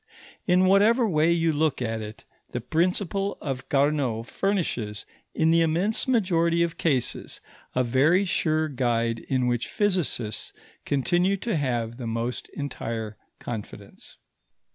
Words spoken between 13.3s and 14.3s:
confidence.